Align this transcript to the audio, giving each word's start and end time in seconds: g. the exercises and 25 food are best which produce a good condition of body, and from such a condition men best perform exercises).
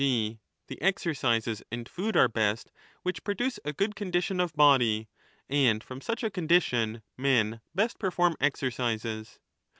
g. 0.03 0.39
the 0.65 0.81
exercises 0.81 1.61
and 1.71 1.85
25 1.85 1.91
food 1.95 2.17
are 2.17 2.27
best 2.27 2.71
which 3.03 3.23
produce 3.23 3.59
a 3.63 3.71
good 3.71 3.93
condition 3.95 4.39
of 4.39 4.51
body, 4.55 5.07
and 5.47 5.83
from 5.83 6.01
such 6.01 6.23
a 6.23 6.31
condition 6.31 7.03
men 7.19 7.61
best 7.75 7.99
perform 7.99 8.35
exercises). 8.41 9.37